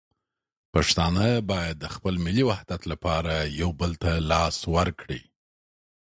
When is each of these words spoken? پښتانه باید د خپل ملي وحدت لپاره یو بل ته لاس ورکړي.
پښتانه 0.73 1.27
باید 1.51 1.75
د 1.79 1.85
خپل 1.95 2.13
ملي 2.25 2.43
وحدت 2.49 2.81
لپاره 2.91 3.33
یو 3.61 3.69
بل 3.79 3.91
ته 4.03 4.11
لاس 4.31 4.57
ورکړي. 4.75 5.21